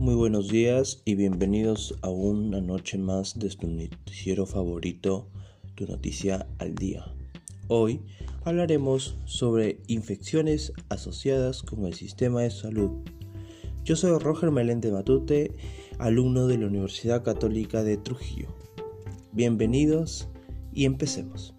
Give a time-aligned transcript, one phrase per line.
[0.00, 5.28] muy buenos días y bienvenidos a una noche más de tu noticiero favorito,
[5.74, 7.04] tu noticia al día.
[7.68, 8.00] Hoy
[8.46, 12.92] hablaremos sobre infecciones asociadas con el sistema de salud.
[13.84, 15.52] Yo soy Roger Melende Matute,
[15.98, 18.48] alumno de la Universidad Católica de Trujillo.
[19.32, 20.28] Bienvenidos
[20.72, 21.52] y empecemos.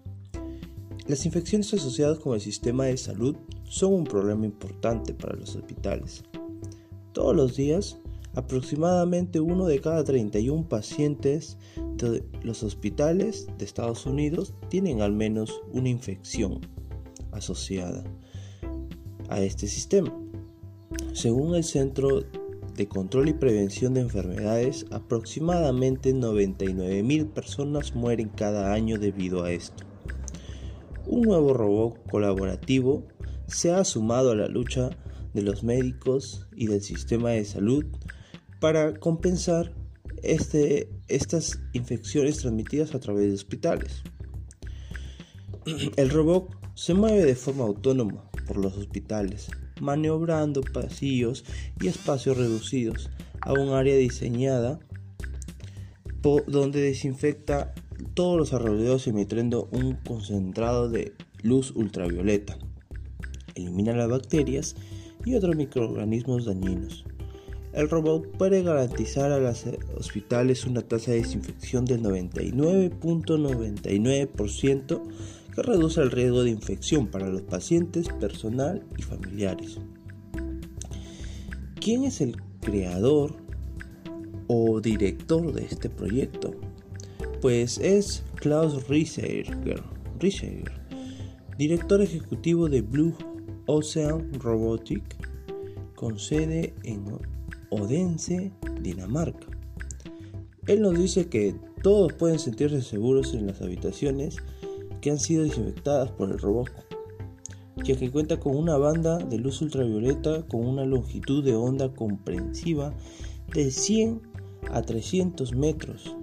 [1.06, 6.24] Las infecciones asociadas con el sistema de salud son un problema importante para los hospitales.
[7.12, 8.01] Todos los días,
[8.34, 11.58] aproximadamente uno de cada 31 pacientes
[11.96, 16.60] de los hospitales de Estados Unidos tienen al menos una infección
[17.30, 18.04] asociada
[19.28, 20.12] a este sistema.
[21.12, 22.22] Según el Centro
[22.74, 29.84] de Control y Prevención de Enfermedades, aproximadamente 99.000 personas mueren cada año debido a esto.
[31.06, 33.04] Un nuevo robot colaborativo
[33.46, 34.90] se ha sumado a la lucha
[35.34, 37.84] de los médicos y del sistema de salud
[38.62, 39.74] para compensar
[40.22, 44.04] este, estas infecciones transmitidas a través de hospitales.
[45.96, 51.44] El robot se mueve de forma autónoma por los hospitales, maniobrando pasillos
[51.80, 53.10] y espacios reducidos
[53.40, 54.78] a un área diseñada
[56.46, 57.74] donde desinfecta
[58.14, 62.56] todos los alrededores emitiendo un concentrado de luz ultravioleta.
[63.56, 64.76] Elimina las bacterias
[65.24, 67.04] y otros microorganismos dañinos.
[67.72, 69.64] El robot puede garantizar a los
[69.96, 75.02] hospitales una tasa de desinfección del 99.99%
[75.54, 79.78] que reduce el riesgo de infección para los pacientes, personal y familiares.
[81.80, 83.36] ¿Quién es el creador
[84.48, 86.54] o director de este proyecto?
[87.40, 89.46] Pues es Klaus Rieseger,
[91.56, 93.14] director ejecutivo de Blue
[93.66, 95.16] Ocean Robotic,
[95.94, 97.06] con sede en
[97.72, 99.46] Odense, Dinamarca.
[100.66, 104.36] Él nos dice que todos pueden sentirse seguros en las habitaciones
[105.00, 106.68] que han sido desinfectadas por el robot,
[107.82, 112.92] ya que cuenta con una banda de luz ultravioleta con una longitud de onda comprensiva
[113.54, 114.20] de 100
[114.70, 116.14] a 300 metros,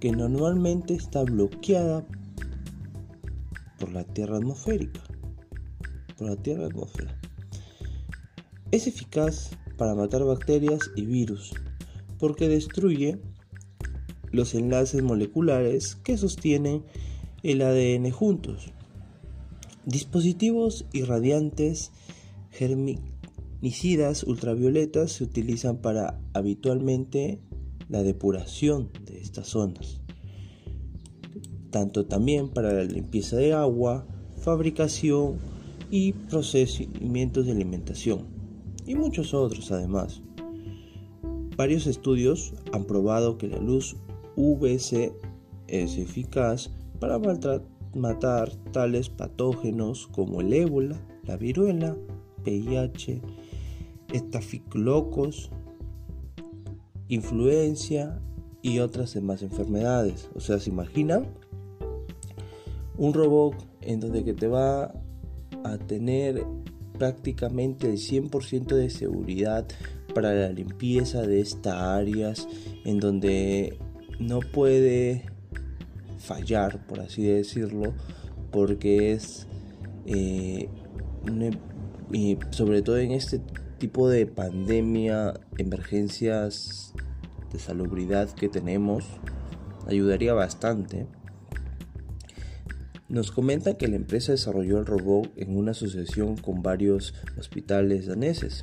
[0.00, 2.04] que normalmente está bloqueada
[3.78, 5.00] por la Tierra atmosférica.
[6.18, 7.16] Por la Tierra atmósfera.
[8.72, 11.54] Es eficaz para matar bacterias y virus,
[12.18, 13.18] porque destruye
[14.30, 16.82] los enlaces moleculares que sostienen
[17.42, 18.74] el ADN juntos.
[19.86, 21.92] Dispositivos irradiantes
[22.50, 27.40] germinicidas ultravioletas se utilizan para habitualmente
[27.88, 30.02] la depuración de estas zonas,
[31.70, 34.06] tanto también para la limpieza de agua,
[34.42, 35.38] fabricación
[35.90, 38.39] y procedimientos de alimentación,
[38.90, 40.20] y muchos otros además.
[41.56, 43.96] Varios estudios han probado que la luz
[44.34, 45.12] UVC
[45.68, 47.20] es eficaz para
[47.94, 51.96] matar tales patógenos como el ébola, la viruela,
[52.44, 53.22] VIH,
[54.12, 55.50] estafilocos,
[57.06, 58.20] influencia
[58.60, 60.30] y otras demás enfermedades.
[60.34, 61.26] O sea, ¿se imaginan?
[62.98, 64.92] Un robot en donde que te va
[65.62, 66.44] a tener
[67.00, 69.66] prácticamente el 100% de seguridad
[70.14, 72.46] para la limpieza de estas áreas
[72.84, 73.78] en donde
[74.18, 75.24] no puede
[76.18, 77.94] fallar, por así decirlo,
[78.50, 79.46] porque es,
[80.04, 80.68] eh,
[82.12, 83.40] y sobre todo en este
[83.78, 86.92] tipo de pandemia, emergencias
[87.50, 89.06] de salubridad que tenemos,
[89.86, 91.06] ayudaría bastante.
[93.10, 98.62] Nos comenta que la empresa desarrolló el robot en una asociación con varios hospitales daneses.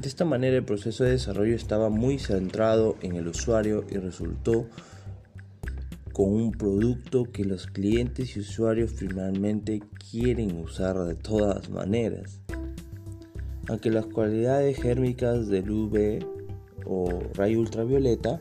[0.00, 4.68] De esta manera el proceso de desarrollo estaba muy centrado en el usuario y resultó
[6.12, 9.82] con un producto que los clientes y usuarios finalmente
[10.12, 12.40] quieren usar de todas maneras.
[13.66, 16.24] Aunque las cualidades gérmicas del UV
[16.86, 18.40] o rayo ultravioleta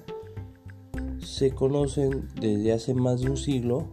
[1.17, 3.89] se conocen desde hace más de un siglo,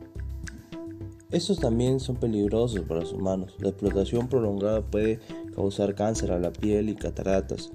[1.31, 3.55] estos también son peligrosos para los humanos.
[3.59, 5.19] La explotación prolongada puede
[5.55, 7.73] causar cáncer a la piel y cataratas,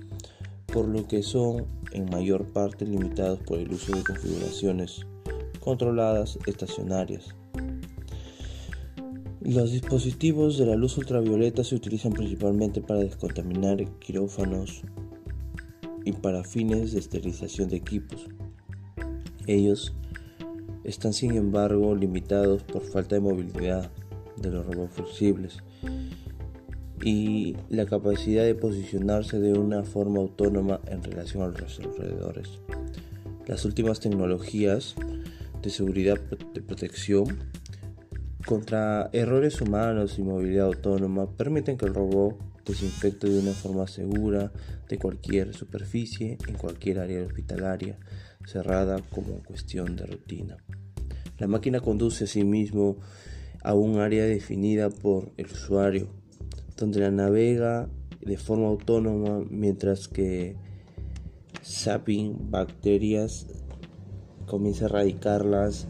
[0.67, 5.05] por lo que son en mayor parte limitados por el uso de configuraciones
[5.59, 7.35] controladas estacionarias.
[9.41, 14.81] Los dispositivos de la luz ultravioleta se utilizan principalmente para descontaminar quirófanos
[16.05, 18.27] y para fines de esterilización de equipos.
[19.47, 19.93] Ellos
[20.83, 23.91] están sin embargo limitados por falta de movilidad
[24.37, 25.57] de los robots flexibles
[27.03, 32.59] y la capacidad de posicionarse de una forma autónoma en relación a los alrededores.
[33.47, 34.95] Las últimas tecnologías
[35.61, 36.19] de seguridad
[36.53, 37.25] de protección
[38.45, 44.51] contra errores humanos y movilidad autónoma permiten que el robot desinfecte de una forma segura
[44.87, 47.97] de cualquier superficie en cualquier área hospitalaria
[48.45, 50.57] cerrada como cuestión de rutina.
[51.37, 52.97] La máquina conduce asimismo
[53.63, 56.09] a un área definida por el usuario,
[56.77, 57.89] donde la navega
[58.21, 60.55] de forma autónoma mientras que
[61.63, 63.47] zapping bacterias
[64.45, 65.87] comienza a erradicarlas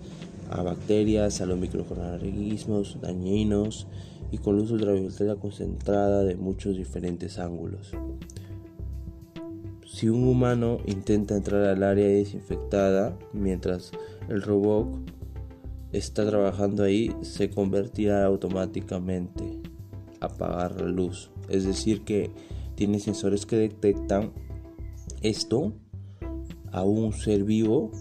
[0.49, 3.87] a bacterias, a los microorganismos dañinos
[4.31, 7.91] y con luz ultravioleta concentrada de muchos diferentes ángulos.
[9.85, 13.91] Si un humano intenta entrar al área desinfectada mientras
[14.29, 14.87] el robot
[15.91, 19.59] está trabajando ahí, se convertirá automáticamente
[20.21, 21.29] a apagar la luz.
[21.49, 22.31] Es decir, que
[22.75, 24.31] tiene sensores que detectan
[25.21, 25.73] esto
[26.71, 27.91] a un ser vivo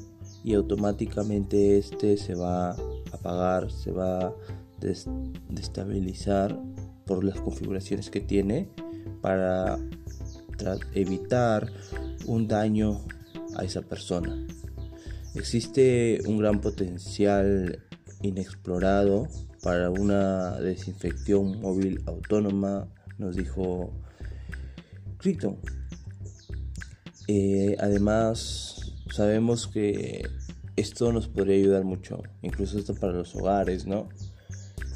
[0.44, 2.76] y automáticamente este se va a
[3.12, 4.34] apagar, se va a
[4.80, 6.58] destabilizar
[7.06, 8.68] por las configuraciones que tiene
[9.20, 9.78] para
[10.94, 11.70] evitar
[12.26, 13.00] un daño
[13.56, 14.36] a esa persona.
[15.34, 17.82] Existe un gran potencial
[18.22, 19.28] inexplorado
[19.62, 22.88] para una desinfección móvil autónoma,
[23.18, 23.92] nos dijo
[25.18, 25.58] Crichton.
[27.28, 30.28] Eh, además, sabemos que
[30.76, 34.08] esto nos podría ayudar mucho, incluso esto para los hogares, ¿no?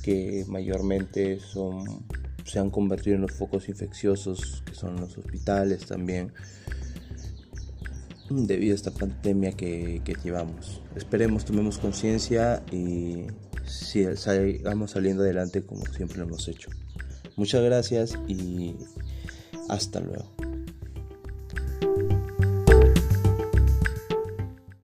[0.05, 2.05] Que mayormente son,
[2.45, 6.33] se han convertido en los focos infecciosos, que son los hospitales también,
[8.29, 10.83] debido a esta pandemia que, que llevamos.
[10.95, 13.27] Esperemos, tomemos conciencia y
[13.67, 16.71] sigamos saliendo adelante como siempre lo hemos hecho.
[17.37, 18.77] Muchas gracias y
[19.69, 20.34] hasta luego.